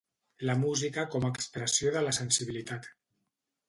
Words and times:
La 0.49 0.55
música 0.61 1.05
com 1.17 1.29
a 1.29 1.31
expressió 1.35 1.95
de 1.99 2.05
la 2.09 2.17
sensibilitat. 2.23 2.93